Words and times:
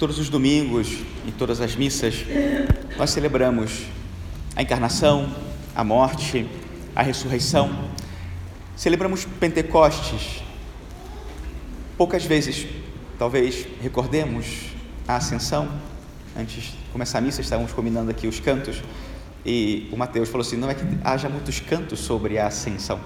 Todos 0.00 0.18
os 0.18 0.30
domingos, 0.30 0.96
em 1.26 1.30
todas 1.30 1.60
as 1.60 1.76
missas, 1.76 2.24
nós 2.96 3.10
celebramos 3.10 3.82
a 4.56 4.62
encarnação, 4.62 5.30
a 5.76 5.84
morte, 5.84 6.48
a 6.96 7.02
ressurreição. 7.02 7.90
Celebramos 8.74 9.26
Pentecostes. 9.26 10.42
Poucas 11.98 12.24
vezes, 12.24 12.66
talvez, 13.18 13.66
recordemos 13.82 14.70
a 15.06 15.16
ascensão. 15.16 15.68
Antes 16.34 16.62
de 16.62 16.78
começar 16.94 17.18
a 17.18 17.20
missa, 17.20 17.42
estávamos 17.42 17.74
combinando 17.74 18.10
aqui 18.10 18.26
os 18.26 18.40
cantos 18.40 18.82
e 19.44 19.86
o 19.92 19.98
Mateus 19.98 20.30
falou 20.30 20.46
assim: 20.46 20.56
não 20.56 20.70
é 20.70 20.74
que 20.74 20.82
haja 21.04 21.28
muitos 21.28 21.60
cantos 21.60 22.00
sobre 22.00 22.38
a 22.38 22.46
ascensão. 22.46 22.98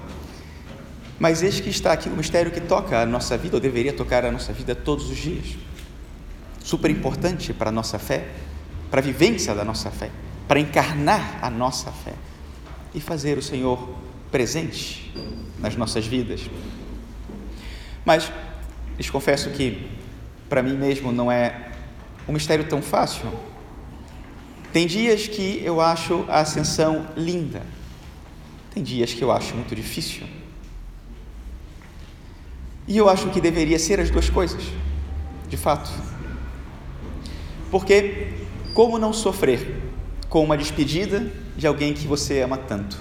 Mas 1.18 1.42
eis 1.42 1.58
que 1.58 1.70
está 1.70 1.92
aqui 1.92 2.08
o 2.08 2.12
mistério 2.12 2.52
que 2.52 2.60
toca 2.60 3.00
a 3.00 3.04
nossa 3.04 3.36
vida, 3.36 3.56
ou 3.56 3.60
deveria 3.60 3.92
tocar 3.92 4.24
a 4.24 4.30
nossa 4.30 4.52
vida 4.52 4.76
todos 4.76 5.10
os 5.10 5.16
dias 5.16 5.56
super 6.64 6.90
importante 6.90 7.52
para 7.52 7.68
a 7.68 7.72
nossa 7.72 7.98
fé, 7.98 8.26
para 8.90 9.00
a 9.00 9.02
vivência 9.02 9.54
da 9.54 9.64
nossa 9.64 9.90
fé, 9.90 10.10
para 10.48 10.58
encarnar 10.58 11.38
a 11.42 11.50
nossa 11.50 11.92
fé 11.92 12.14
e 12.94 13.00
fazer 13.00 13.36
o 13.36 13.42
Senhor 13.42 13.96
presente 14.32 15.12
nas 15.58 15.76
nossas 15.76 16.06
vidas. 16.06 16.40
Mas 18.02 18.32
lhes 18.96 19.10
confesso 19.10 19.50
que 19.50 19.90
para 20.48 20.62
mim 20.62 20.76
mesmo 20.76 21.12
não 21.12 21.30
é 21.30 21.70
um 22.26 22.32
mistério 22.32 22.64
tão 22.64 22.80
fácil. 22.80 23.30
Tem 24.72 24.86
dias 24.86 25.28
que 25.28 25.60
eu 25.62 25.82
acho 25.82 26.24
a 26.28 26.40
ascensão 26.40 27.06
linda, 27.14 27.62
tem 28.72 28.82
dias 28.82 29.12
que 29.12 29.22
eu 29.22 29.30
acho 29.30 29.54
muito 29.54 29.76
difícil. 29.76 30.26
E 32.88 32.96
eu 32.96 33.08
acho 33.08 33.28
que 33.30 33.40
deveria 33.40 33.78
ser 33.78 34.00
as 34.00 34.10
duas 34.10 34.30
coisas, 34.30 34.62
de 35.48 35.56
fato. 35.56 36.13
Porque 37.74 38.28
como 38.72 39.00
não 39.00 39.12
sofrer 39.12 39.82
com 40.28 40.44
uma 40.44 40.56
despedida 40.56 41.32
de 41.56 41.66
alguém 41.66 41.92
que 41.92 42.06
você 42.06 42.40
ama 42.40 42.56
tanto? 42.56 42.96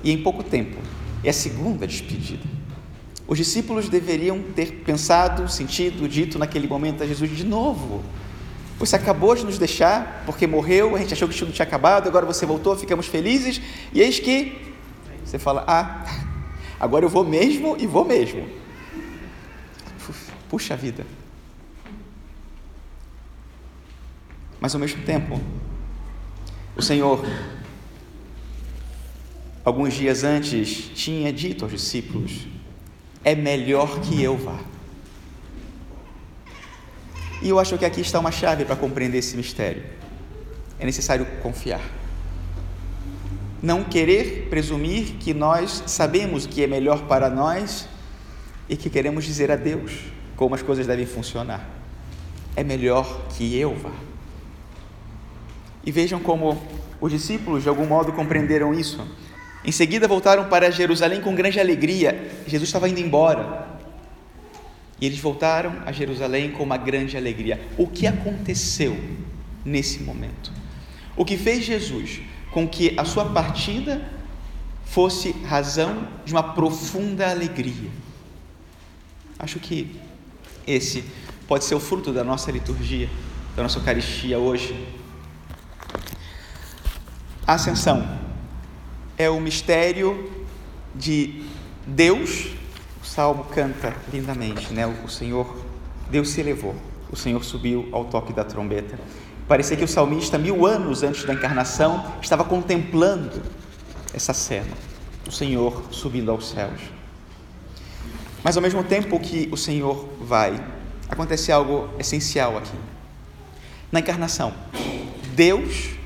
E 0.00 0.12
em 0.12 0.22
pouco 0.22 0.44
tempo, 0.44 0.76
é 1.24 1.30
a 1.30 1.32
segunda 1.32 1.84
despedida. 1.84 2.44
Os 3.26 3.36
discípulos 3.36 3.88
deveriam 3.88 4.40
ter 4.54 4.84
pensado, 4.84 5.50
sentido, 5.50 6.08
dito 6.08 6.38
naquele 6.38 6.68
momento 6.68 7.02
a 7.02 7.06
Jesus 7.08 7.36
de 7.36 7.44
novo. 7.44 8.04
Você 8.78 8.94
acabou 8.94 9.34
de 9.34 9.44
nos 9.44 9.58
deixar 9.58 10.22
porque 10.24 10.46
morreu, 10.46 10.94
a 10.94 11.00
gente 11.00 11.14
achou 11.14 11.26
que 11.26 11.42
o 11.42 11.44
não 11.44 11.52
tinha 11.52 11.66
acabado, 11.66 12.06
agora 12.06 12.24
você 12.24 12.46
voltou, 12.46 12.76
ficamos 12.76 13.08
felizes, 13.08 13.60
e 13.92 14.00
eis 14.00 14.20
que 14.20 14.56
você 15.24 15.36
fala: 15.36 15.64
Ah, 15.66 16.04
agora 16.78 17.04
eu 17.04 17.08
vou 17.08 17.24
mesmo 17.24 17.76
e 17.76 17.88
vou 17.88 18.04
mesmo. 18.04 18.48
Puxa 20.48 20.76
vida. 20.76 21.17
Mas 24.60 24.74
ao 24.74 24.80
mesmo 24.80 25.02
tempo, 25.02 25.40
o 26.76 26.82
Senhor, 26.82 27.24
alguns 29.64 29.94
dias 29.94 30.24
antes, 30.24 30.90
tinha 30.94 31.32
dito 31.32 31.64
aos 31.64 31.72
discípulos: 31.72 32.46
é 33.24 33.34
melhor 33.34 34.00
que 34.00 34.22
eu 34.22 34.36
vá. 34.36 34.58
E 37.40 37.48
eu 37.48 37.58
acho 37.58 37.78
que 37.78 37.84
aqui 37.84 38.00
está 38.00 38.18
uma 38.18 38.32
chave 38.32 38.64
para 38.64 38.74
compreender 38.74 39.18
esse 39.18 39.36
mistério. 39.36 39.84
É 40.78 40.84
necessário 40.84 41.24
confiar. 41.42 41.80
Não 43.62 43.84
querer 43.84 44.48
presumir 44.48 45.14
que 45.20 45.34
nós 45.34 45.82
sabemos 45.86 46.44
o 46.44 46.48
que 46.48 46.62
é 46.62 46.66
melhor 46.66 47.06
para 47.06 47.28
nós 47.28 47.88
e 48.68 48.76
que 48.76 48.90
queremos 48.90 49.24
dizer 49.24 49.50
a 49.50 49.56
Deus 49.56 49.92
como 50.36 50.54
as 50.54 50.62
coisas 50.62 50.86
devem 50.86 51.06
funcionar. 51.06 51.68
É 52.54 52.62
melhor 52.62 53.26
que 53.36 53.56
eu 53.56 53.74
vá. 53.74 53.92
E 55.88 55.90
vejam 55.90 56.20
como 56.20 56.62
os 57.00 57.10
discípulos, 57.10 57.62
de 57.62 57.68
algum 57.70 57.86
modo, 57.86 58.12
compreenderam 58.12 58.74
isso. 58.74 59.00
Em 59.64 59.72
seguida, 59.72 60.06
voltaram 60.06 60.44
para 60.44 60.70
Jerusalém 60.70 61.22
com 61.22 61.34
grande 61.34 61.58
alegria. 61.58 62.30
Jesus 62.46 62.68
estava 62.68 62.90
indo 62.90 63.00
embora. 63.00 63.66
E 65.00 65.06
eles 65.06 65.18
voltaram 65.18 65.76
a 65.86 65.90
Jerusalém 65.90 66.50
com 66.50 66.62
uma 66.62 66.76
grande 66.76 67.16
alegria. 67.16 67.58
O 67.78 67.86
que 67.86 68.06
aconteceu 68.06 68.98
nesse 69.64 70.02
momento? 70.02 70.52
O 71.16 71.24
que 71.24 71.38
fez 71.38 71.64
Jesus 71.64 72.20
com 72.50 72.68
que 72.68 72.92
a 72.98 73.06
sua 73.06 73.24
partida 73.24 74.06
fosse 74.84 75.32
razão 75.46 76.06
de 76.22 76.34
uma 76.34 76.52
profunda 76.52 77.30
alegria? 77.30 77.88
Acho 79.38 79.58
que 79.58 79.98
esse 80.66 81.02
pode 81.46 81.64
ser 81.64 81.76
o 81.76 81.80
fruto 81.80 82.12
da 82.12 82.22
nossa 82.22 82.50
liturgia, 82.50 83.08
da 83.56 83.62
nossa 83.62 83.78
Eucaristia 83.78 84.38
hoje. 84.38 84.98
Ascensão 87.48 88.06
é 89.16 89.30
o 89.30 89.40
mistério 89.40 90.30
de 90.94 91.42
Deus. 91.86 92.48
O 93.02 93.06
salmo 93.06 93.44
canta 93.44 93.96
lindamente, 94.12 94.70
né? 94.74 94.86
O 94.86 95.08
Senhor, 95.08 95.56
Deus 96.10 96.28
se 96.28 96.42
elevou, 96.42 96.76
o 97.10 97.16
Senhor 97.16 97.42
subiu 97.42 97.88
ao 97.90 98.04
toque 98.04 98.34
da 98.34 98.44
trombeta. 98.44 98.98
Parecia 99.48 99.78
que 99.78 99.84
o 99.84 99.88
salmista, 99.88 100.36
mil 100.36 100.66
anos 100.66 101.02
antes 101.02 101.24
da 101.24 101.32
encarnação, 101.32 102.04
estava 102.20 102.44
contemplando 102.44 103.40
essa 104.12 104.34
cena, 104.34 104.74
o 105.26 105.32
Senhor 105.32 105.84
subindo 105.90 106.30
aos 106.30 106.50
céus. 106.50 106.82
Mas 108.44 108.58
ao 108.58 108.62
mesmo 108.62 108.84
tempo 108.84 109.18
que 109.18 109.48
o 109.50 109.56
Senhor 109.56 110.06
vai, 110.20 110.62
acontece 111.08 111.50
algo 111.50 111.88
essencial 111.98 112.58
aqui. 112.58 112.76
Na 113.90 114.00
encarnação, 114.00 114.52
Deus 115.34 115.96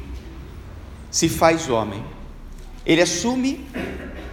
se 1.13 1.29
faz 1.29 1.69
homem. 1.69 2.03
Ele 2.85 3.03
assume 3.03 3.65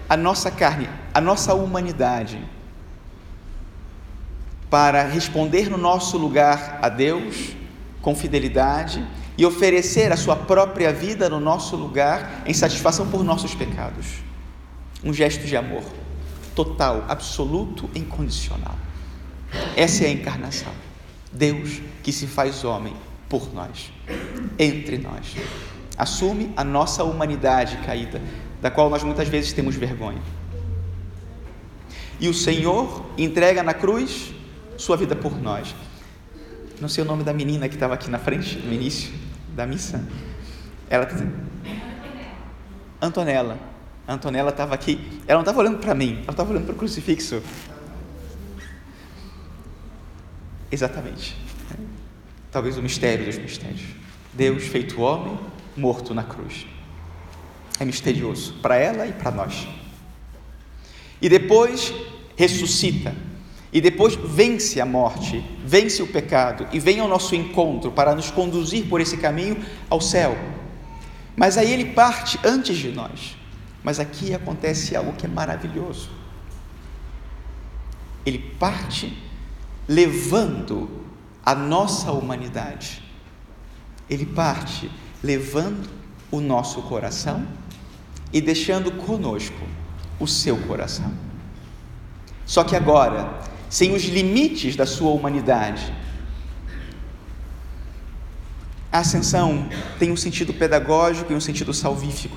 a 0.08 0.18
nossa 0.18 0.50
carne, 0.50 0.90
a 1.14 1.22
nossa 1.22 1.54
humanidade, 1.54 2.44
para 4.70 5.04
responder 5.04 5.70
no 5.70 5.78
nosso 5.78 6.18
lugar 6.18 6.80
a 6.82 6.90
Deus 6.90 7.54
com 8.02 8.16
fidelidade 8.16 9.06
e 9.38 9.46
oferecer 9.46 10.12
a 10.12 10.18
sua 10.18 10.36
própria 10.36 10.94
vida 10.94 11.30
no 11.30 11.40
nosso 11.40 11.76
lugar 11.76 12.44
em 12.46 12.54
satisfação 12.54 13.08
por 13.10 13.24
nossos 13.24 13.54
pecados. 13.54 14.24
Um 15.04 15.14
gesto 15.14 15.46
de 15.46 15.56
amor 15.56 15.84
total, 16.56 17.06
absoluto, 17.08 17.90
incondicional. 17.94 18.76
Essa 19.76 20.06
é 20.06 20.08
a 20.08 20.12
encarnação. 20.12 20.72
Deus 21.32 21.82
que 22.04 22.12
se 22.12 22.26
faz 22.26 22.64
homem 22.64 22.96
por 23.28 23.54
nós, 23.54 23.92
entre 24.58 24.98
nós 24.98 25.36
assume 26.00 26.54
a 26.56 26.64
nossa 26.64 27.04
humanidade 27.04 27.76
caída, 27.86 28.22
da 28.62 28.72
qual 28.72 28.90
nós 28.90 29.04
muitas 29.04 29.28
vezes 29.28 29.52
temos 29.52 29.76
vergonha. 29.76 30.22
E 32.22 32.30
o 32.30 32.34
Senhor 32.34 33.06
entrega 33.18 33.62
na 33.62 33.74
cruz 33.74 34.34
sua 34.78 34.96
vida 34.96 35.14
por 35.14 35.40
nós. 35.42 35.76
Não 36.80 36.88
sei 36.88 37.04
o 37.04 37.08
nome 37.08 37.24
da 37.24 37.34
menina 37.34 37.68
que 37.68 37.76
estava 37.76 37.94
aqui 37.94 38.10
na 38.10 38.18
frente, 38.18 38.58
no 38.60 38.72
início 38.72 39.14
da 39.54 39.66
missa. 39.66 40.08
Ela 40.90 41.06
Antonella. 43.02 43.60
A 44.08 44.14
Antonella 44.14 44.50
estava 44.50 44.74
aqui. 44.74 45.22
Ela 45.28 45.36
não 45.36 45.42
estava 45.42 45.60
olhando 45.60 45.80
para 45.80 45.94
mim, 45.94 46.20
ela 46.24 46.32
estava 46.32 46.50
olhando 46.52 46.66
para 46.66 46.74
o 46.74 46.78
crucifixo. 46.78 47.44
Exatamente. 50.72 51.36
Talvez 52.52 52.78
o 52.78 52.82
mistério 52.82 53.26
dos 53.26 53.38
mistérios. 53.38 53.82
Deus 54.34 54.64
feito 54.64 55.02
homem 55.02 55.38
morto 55.76 56.14
na 56.14 56.24
cruz. 56.24 56.66
É 57.80 57.86
misterioso 57.86 58.56
para 58.62 58.76
ela 58.76 59.08
e 59.08 59.14
para 59.14 59.32
nós. 59.32 59.68
E 61.22 61.30
depois 61.30 61.94
ressuscita. 62.36 63.16
E 63.72 63.80
depois 63.80 64.16
vence 64.16 64.82
a 64.82 64.86
morte, 64.86 65.46
vence 65.64 66.02
o 66.02 66.08
pecado 66.08 66.68
e 66.74 66.80
vem 66.80 67.00
ao 67.00 67.08
nosso 67.08 67.36
encontro 67.36 67.92
para 67.92 68.16
nos 68.16 68.32
conduzir 68.32 68.88
por 68.88 69.00
esse 69.00 69.18
caminho 69.18 69.64
ao 69.88 70.02
céu. 70.02 70.36
Mas 71.36 71.56
aí 71.56 71.72
ele 71.72 71.94
parte 71.94 72.40
antes 72.44 72.78
de 72.78 72.90
nós. 72.90 73.38
Mas 73.84 74.00
aqui 74.00 74.34
acontece 74.34 74.96
algo 74.96 75.14
que 75.14 75.26
é 75.26 75.30
maravilhoso. 75.30 76.10
Ele 78.26 78.40
parte 78.60 79.16
levando 79.88 80.90
a 81.46 81.54
nossa 81.54 82.12
humanidade. 82.12 83.04
Ele 84.10 84.26
parte 84.26 84.90
levando 85.24 85.90
o 86.32 86.40
nosso 86.40 86.82
coração 86.84 87.46
e 88.32 88.40
deixando 88.40 88.92
conosco 88.92 89.68
o 90.20 90.28
seu 90.28 90.58
coração. 90.58 91.12
Só 92.46 92.64
que 92.64 92.76
agora, 92.76 93.40
sem 93.70 93.94
os 93.94 94.04
limites 94.04 94.76
da 94.76 94.86
sua 94.86 95.12
humanidade, 95.12 95.94
a 98.92 99.00
ascensão 99.00 99.70
tem 100.00 100.12
um 100.12 100.18
sentido 100.18 100.54
pedagógico 100.54 101.32
e 101.32 101.36
um 101.36 101.40
sentido 101.40 101.74
salvífico. 101.74 102.36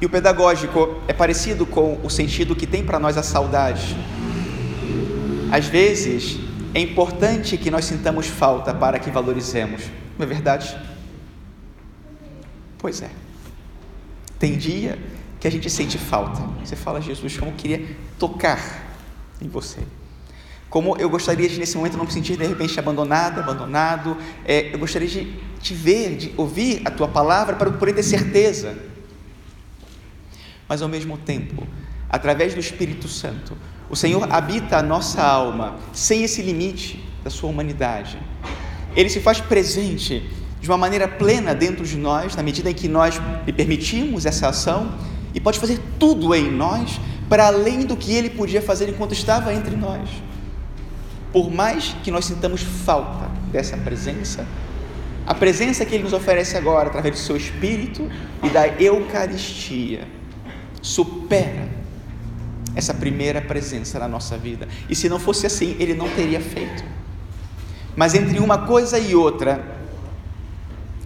E 0.00 0.06
o 0.06 0.08
pedagógico 0.08 1.02
é 1.06 1.12
parecido 1.12 1.66
com 1.66 2.00
o 2.02 2.08
sentido 2.08 2.56
que 2.56 2.66
tem 2.66 2.82
para 2.82 2.98
nós 2.98 3.18
a 3.18 3.22
saudade. 3.22 3.94
Às 5.52 5.66
vezes, 5.66 6.38
é 6.72 6.80
importante 6.80 7.58
que 7.58 7.70
nós 7.70 7.84
sintamos 7.84 8.26
falta 8.26 8.72
para 8.72 8.98
que 8.98 9.10
valorizemos, 9.10 9.82
não 10.20 10.26
é 10.26 10.28
verdade? 10.28 10.76
Pois 12.78 13.00
é. 13.00 13.10
Tem 14.38 14.56
dia 14.56 14.98
que 15.40 15.48
a 15.48 15.50
gente 15.50 15.68
sente 15.70 15.96
falta. 15.96 16.42
Você 16.64 16.76
fala, 16.76 17.00
Jesus, 17.00 17.38
como 17.38 17.50
eu 17.50 17.56
queria 17.56 17.96
tocar 18.18 18.60
em 19.40 19.48
você. 19.48 19.80
Como 20.68 20.96
eu 20.98 21.08
gostaria 21.08 21.48
de, 21.48 21.58
nesse 21.58 21.76
momento, 21.76 21.96
não 21.96 22.04
me 22.04 22.12
sentir 22.12 22.36
de 22.36 22.46
repente 22.46 22.78
abandonado, 22.78 23.40
abandonado. 23.40 24.16
É, 24.44 24.72
eu 24.72 24.78
gostaria 24.78 25.08
de 25.08 25.40
te 25.60 25.74
ver, 25.74 26.16
de 26.16 26.34
ouvir 26.36 26.82
a 26.84 26.90
tua 26.90 27.08
palavra 27.08 27.56
para 27.56 27.70
poder 27.70 27.94
ter 27.94 28.02
certeza. 28.02 28.78
Mas 30.68 30.82
ao 30.82 30.88
mesmo 30.88 31.16
tempo, 31.16 31.66
através 32.08 32.54
do 32.54 32.60
Espírito 32.60 33.08
Santo, 33.08 33.56
o 33.88 33.96
Senhor 33.96 34.30
habita 34.30 34.76
a 34.76 34.82
nossa 34.82 35.22
alma 35.22 35.78
sem 35.92 36.22
esse 36.22 36.40
limite 36.42 37.02
da 37.24 37.30
sua 37.30 37.50
humanidade. 37.50 38.18
Ele 38.96 39.08
se 39.08 39.20
faz 39.20 39.40
presente 39.40 40.28
de 40.60 40.68
uma 40.68 40.76
maneira 40.76 41.08
plena 41.08 41.54
dentro 41.54 41.84
de 41.84 41.96
nós, 41.96 42.36
na 42.36 42.42
medida 42.42 42.70
em 42.70 42.74
que 42.74 42.88
nós 42.88 43.20
lhe 43.46 43.52
permitimos 43.52 44.26
essa 44.26 44.48
ação, 44.48 44.94
e 45.34 45.40
pode 45.40 45.58
fazer 45.58 45.78
tudo 45.98 46.34
em 46.34 46.50
nós 46.50 47.00
para 47.28 47.46
além 47.46 47.86
do 47.86 47.96
que 47.96 48.12
ele 48.12 48.30
podia 48.30 48.60
fazer 48.60 48.88
enquanto 48.88 49.12
estava 49.12 49.54
entre 49.54 49.76
nós. 49.76 50.08
Por 51.32 51.50
mais 51.50 51.94
que 52.02 52.10
nós 52.10 52.24
sintamos 52.24 52.60
falta 52.60 53.30
dessa 53.52 53.76
presença, 53.76 54.44
a 55.24 55.34
presença 55.34 55.84
que 55.84 55.94
ele 55.94 56.02
nos 56.02 56.12
oferece 56.12 56.56
agora, 56.56 56.88
através 56.88 57.14
do 57.14 57.20
seu 57.20 57.36
Espírito 57.36 58.10
e 58.42 58.48
da 58.48 58.66
Eucaristia, 58.66 60.08
supera 60.82 61.68
essa 62.74 62.92
primeira 62.92 63.40
presença 63.40 63.98
na 64.00 64.08
nossa 64.08 64.36
vida. 64.36 64.66
E 64.88 64.96
se 64.96 65.08
não 65.08 65.20
fosse 65.20 65.46
assim, 65.46 65.76
ele 65.78 65.94
não 65.94 66.08
teria 66.08 66.40
feito. 66.40 66.82
Mas 67.96 68.14
entre 68.14 68.38
uma 68.38 68.66
coisa 68.66 68.98
e 68.98 69.14
outra, 69.14 69.78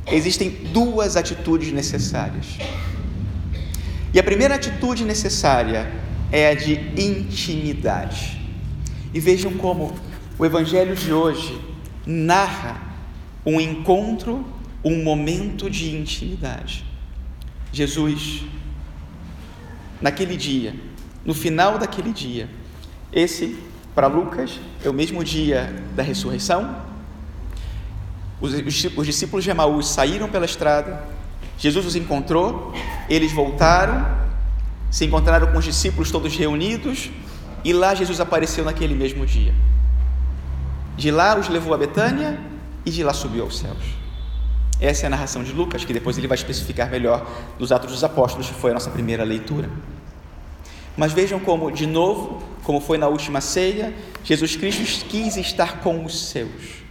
existem 0.07 0.51
duas 0.73 1.17
atitudes 1.17 1.73
necessárias. 1.73 2.59
E 4.13 4.19
a 4.19 4.23
primeira 4.23 4.55
atitude 4.55 5.05
necessária 5.05 5.91
é 6.31 6.51
a 6.51 6.55
de 6.55 6.75
intimidade. 6.97 8.41
E 9.13 9.21
vejam 9.21 9.53
como 9.55 9.95
o 10.39 10.45
Evangelho 10.45 10.95
de 10.95 11.13
hoje 11.13 11.61
narra 12.07 12.81
um 13.45 13.61
encontro, 13.61 14.45
um 14.85 15.03
momento 15.03 15.69
de 15.69 15.97
intimidade. 15.97 16.85
Jesus, 17.73 18.45
naquele 20.01 20.37
dia, 20.37 20.75
no 21.25 21.35
final 21.35 21.79
daquele 21.79 22.13
dia, 22.13 22.49
esse, 23.13 23.59
para 23.95 24.07
Lucas, 24.07 24.59
é 24.85 24.89
o 24.89 24.93
mesmo 24.93 25.23
dia 25.23 25.73
da 25.95 26.03
ressurreição. 26.03 26.77
Os, 28.41 28.53
os, 28.53 28.85
os 28.97 29.07
discípulos 29.07 29.45
de 29.45 29.51
Emaús 29.51 29.89
saíram 29.89 30.29
pela 30.29 30.45
estrada, 30.45 31.05
Jesus 31.57 31.87
os 31.87 31.97
encontrou, 31.97 32.73
eles 33.09 33.33
voltaram, 33.33 34.07
se 34.91 35.05
encontraram 35.05 35.47
com 35.53 35.59
os 35.59 35.65
discípulos 35.65 36.11
todos 36.11 36.37
reunidos, 36.37 37.11
e 37.65 37.73
lá 37.73 37.95
Jesus 37.95 38.21
apareceu 38.21 38.65
naquele 38.65 38.95
mesmo 38.95 39.25
dia. 39.25 39.55
De 40.97 41.11
lá 41.11 41.39
os 41.39 41.49
levou 41.49 41.73
a 41.75 41.79
Betânia 41.79 42.39
e 42.85 42.91
de 42.91 43.03
lá 43.03 43.13
subiu 43.13 43.45
aos 43.45 43.59
céus. 43.59 44.05
Essa 44.81 45.05
é 45.05 45.07
a 45.07 45.11
narração 45.11 45.43
de 45.43 45.53
Lucas, 45.53 45.85
que 45.85 45.93
depois 45.93 46.19
ele 46.19 46.27
vai 46.27 46.37
especificar 46.37 46.91
melhor 46.91 47.27
nos 47.59 47.73
Atos 47.73 47.91
dos 47.91 48.05
Apóstolos, 48.05 48.49
que 48.49 48.55
foi 48.55 48.73
a 48.73 48.75
nossa 48.75 48.91
primeira 48.91 49.25
leitura. 49.25 49.71
Mas 50.97 51.13
vejam 51.13 51.41
como, 51.41 51.71
de 51.71 51.87
novo, 51.87 52.43
como 52.63 52.81
foi 52.81 52.99
na 52.99 53.09
última 53.09 53.41
ceia, 53.41 53.95
Jesus 54.23 54.57
Cristo 54.57 55.07
quis 55.07 55.37
estar 55.37 55.81
com 55.81 56.05
os 56.05 56.29
seus. 56.29 56.85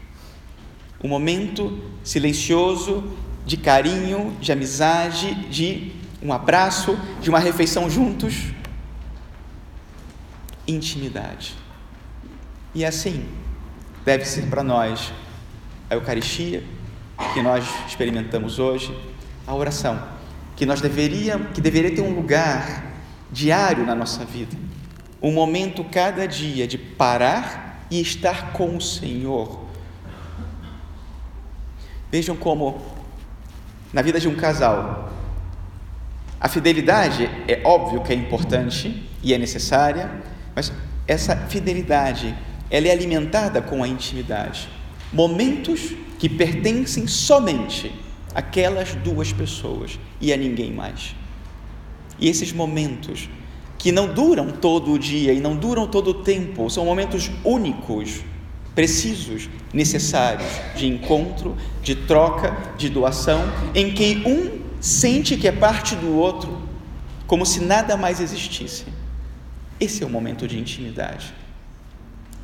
Um 1.04 1.08
momento 1.08 1.80
silencioso, 2.04 3.04
de 3.46 3.58
carinho, 3.58 4.36
de 4.40 4.52
amizade, 4.52 5.34
de 5.50 5.92
um 6.22 6.32
abraço, 6.32 6.98
de 7.22 7.30
uma 7.30 7.40
refeição 7.40 7.90
juntos. 7.90 8.36
Intimidade. 10.68 11.56
E 12.74 12.86
assim 12.86 13.26
deve 14.06 14.26
ser 14.26 14.44
para 14.44 14.64
nós 14.64 15.12
a 15.90 15.96
Eucaristia 15.96 16.64
que 17.34 17.42
nós 17.42 17.66
experimentamos 17.88 18.60
hoje, 18.60 18.96
a 19.46 19.54
oração 19.54 20.02
que 20.56 20.66
nós 20.66 20.82
deveria, 20.82 21.40
que 21.54 21.60
deveria 21.60 21.96
ter 21.96 22.02
um 22.02 22.14
lugar 22.14 22.93
diário 23.34 23.86
na 23.86 23.96
nossa 23.96 24.24
vida, 24.24 24.56
um 25.22 25.32
momento 25.32 25.84
cada 25.84 26.28
dia 26.28 26.68
de 26.68 26.78
parar 26.78 27.86
e 27.90 28.00
estar 28.00 28.54
com 28.54 28.78
o 28.78 28.82
Senhor. 28.82 29.66
Vejam 32.12 32.36
como 32.36 32.80
na 33.92 34.02
vida 34.02 34.20
de 34.20 34.28
um 34.28 34.36
casal. 34.36 35.12
A 36.40 36.48
fidelidade 36.48 37.30
é 37.48 37.62
óbvio 37.66 38.04
que 38.04 38.14
é 38.14 38.16
importante 38.16 39.10
e 39.24 39.34
é 39.34 39.38
necessária, 39.38 40.12
mas 40.56 40.72
essa 41.08 41.36
fidelidade 41.36 42.36
ela 42.70 42.88
é 42.88 42.92
alimentada 42.92 43.62
com 43.62 43.84
a 43.84 43.88
intimidade. 43.88 44.70
Momentos 45.12 45.94
que 46.20 46.30
pertencem 46.30 47.08
somente 47.08 47.92
àquelas 48.36 48.94
duas 48.96 49.32
pessoas 49.32 50.00
e 50.20 50.34
a 50.34 50.38
ninguém 50.38 50.72
mais. 50.72 51.16
E 52.24 52.30
esses 52.30 52.54
momentos 52.54 53.30
que 53.78 53.92
não 53.92 54.14
duram 54.14 54.50
todo 54.50 54.94
o 54.94 54.98
dia 54.98 55.34
e 55.34 55.42
não 55.42 55.58
duram 55.58 55.86
todo 55.86 56.12
o 56.12 56.14
tempo, 56.14 56.70
são 56.70 56.86
momentos 56.86 57.30
únicos 57.44 58.22
precisos, 58.74 59.50
necessários 59.74 60.50
de 60.74 60.88
encontro, 60.88 61.58
de 61.82 61.94
troca, 61.94 62.76
de 62.78 62.88
doação, 62.88 63.42
em 63.76 63.94
que 63.94 64.24
um 64.26 64.62
sente 64.80 65.36
que 65.36 65.50
é 65.50 65.52
parte 65.52 65.98
do 65.98 66.16
outro, 66.16 66.62
como 67.28 67.46
se 67.46 67.60
nada 67.60 67.98
mais 67.98 68.22
existisse. 68.22 68.86
Esse 69.78 70.02
é 70.02 70.06
o 70.06 70.10
momento 70.10 70.48
de 70.48 70.58
intimidade. 70.58 71.34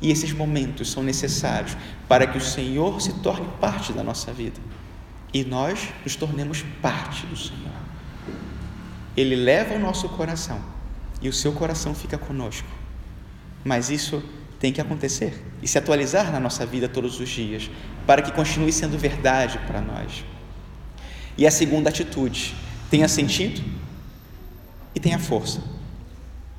E 0.02 0.10
esses 0.10 0.30
momentos 0.30 0.90
são 0.90 1.02
necessários 1.02 1.74
para 2.06 2.26
que 2.26 2.36
o 2.36 2.40
Senhor 2.40 3.00
se 3.00 3.14
torne 3.20 3.48
parte 3.58 3.94
da 3.94 4.02
nossa 4.02 4.30
vida 4.30 4.60
e 5.32 5.42
nós 5.42 5.88
nos 6.04 6.16
tornemos 6.16 6.62
parte 6.82 7.24
do 7.24 7.36
Senhor. 7.36 7.69
Ele 9.20 9.36
leva 9.36 9.74
o 9.74 9.78
nosso 9.78 10.08
coração 10.08 10.58
e 11.20 11.28
o 11.28 11.32
seu 11.32 11.52
coração 11.52 11.94
fica 11.94 12.16
conosco. 12.16 12.66
Mas 13.62 13.90
isso 13.90 14.22
tem 14.58 14.72
que 14.72 14.80
acontecer 14.80 15.44
e 15.62 15.68
se 15.68 15.76
atualizar 15.76 16.32
na 16.32 16.40
nossa 16.40 16.64
vida 16.64 16.88
todos 16.88 17.20
os 17.20 17.28
dias, 17.28 17.70
para 18.06 18.22
que 18.22 18.32
continue 18.32 18.72
sendo 18.72 18.96
verdade 18.96 19.58
para 19.66 19.82
nós. 19.82 20.24
E 21.36 21.46
a 21.46 21.50
segunda 21.50 21.90
atitude 21.90 22.54
tenha 22.90 23.06
sentido 23.08 23.62
e 24.94 24.98
tenha 24.98 25.18
força, 25.18 25.62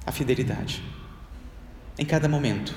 a 0.06 0.12
fidelidade. 0.12 0.84
Em 1.98 2.06
cada 2.06 2.30
momento, 2.30 2.76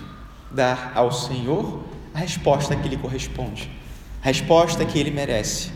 dar 0.51 0.93
ao 0.95 1.13
Senhor 1.13 1.85
a 2.15 2.21
resposta 2.21 2.75
que 2.75 2.89
lhe 2.89 2.97
corresponde, 2.97 3.71
a 4.23 4.27
resposta 4.27 4.83
que 4.87 4.99
ele 4.99 5.11
merece, 5.11 5.71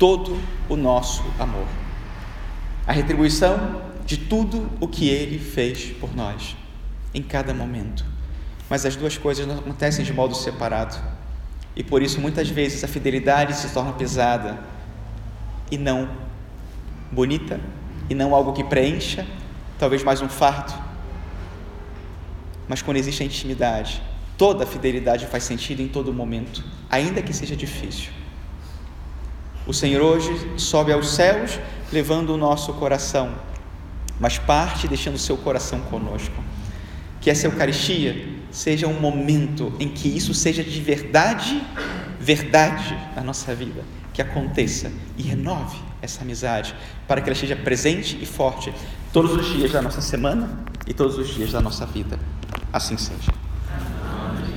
todo 0.00 0.36
o 0.68 0.74
nosso 0.74 1.22
amor, 1.38 1.68
a 2.86 2.92
retribuição 2.92 3.82
de 4.04 4.16
tudo 4.16 4.70
o 4.80 4.88
que 4.88 5.08
ele 5.08 5.38
fez 5.38 5.92
por 6.00 6.14
nós, 6.14 6.56
em 7.12 7.22
cada 7.22 7.54
momento 7.54 8.14
mas 8.68 8.86
as 8.86 8.96
duas 8.96 9.18
coisas 9.18 9.46
não 9.46 9.58
acontecem 9.58 10.04
de 10.04 10.12
modo 10.12 10.34
separado. 10.34 10.96
E 11.76 11.82
por 11.82 12.02
isso, 12.02 12.20
muitas 12.20 12.48
vezes, 12.48 12.82
a 12.84 12.88
fidelidade 12.88 13.54
se 13.56 13.68
torna 13.70 13.92
pesada 13.92 14.58
e 15.70 15.76
não 15.76 16.08
bonita, 17.10 17.60
e 18.08 18.14
não 18.14 18.34
algo 18.34 18.52
que 18.52 18.64
preencha, 18.64 19.26
talvez 19.78 20.02
mais 20.02 20.20
um 20.20 20.28
fardo. 20.28 20.72
Mas 22.68 22.80
quando 22.80 22.96
existe 22.96 23.22
a 23.22 23.26
intimidade, 23.26 24.02
toda 24.38 24.64
a 24.64 24.66
fidelidade 24.66 25.26
faz 25.26 25.44
sentido 25.44 25.80
em 25.80 25.88
todo 25.88 26.12
momento, 26.12 26.64
ainda 26.88 27.22
que 27.22 27.32
seja 27.32 27.54
difícil. 27.54 28.10
O 29.66 29.72
Senhor 29.72 30.02
hoje 30.02 30.30
sobe 30.58 30.92
aos 30.92 31.08
céus, 31.08 31.58
levando 31.92 32.30
o 32.30 32.36
nosso 32.36 32.72
coração, 32.74 33.34
mas 34.18 34.38
parte 34.38 34.88
deixando 34.88 35.14
o 35.14 35.18
seu 35.18 35.36
coração 35.36 35.80
conosco. 35.80 36.34
Que 37.20 37.30
essa 37.30 37.46
Eucaristia 37.46 38.28
seja 38.50 38.86
um 38.86 39.00
momento 39.00 39.72
em 39.80 39.88
que 39.88 40.08
isso 40.08 40.34
seja 40.34 40.62
de 40.62 40.80
verdade, 40.80 41.62
verdade 42.20 42.96
na 43.16 43.22
nossa 43.22 43.54
vida, 43.54 43.82
que 44.12 44.22
aconteça 44.22 44.92
e 45.16 45.22
renove 45.22 45.78
essa 46.00 46.22
amizade, 46.22 46.74
para 47.08 47.20
que 47.20 47.28
ela 47.28 47.34
esteja 47.34 47.56
presente 47.56 48.18
e 48.20 48.26
forte 48.26 48.72
todos 49.12 49.32
os 49.32 49.46
dias 49.46 49.72
da 49.72 49.80
nossa 49.80 50.00
semana 50.00 50.64
e 50.86 50.92
todos 50.92 51.18
os 51.18 51.34
dias 51.34 51.50
da 51.52 51.60
nossa 51.60 51.86
vida. 51.86 52.18
Assim 52.72 52.96
seja. 52.96 53.43